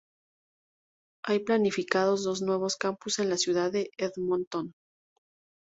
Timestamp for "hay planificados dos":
1.23-2.41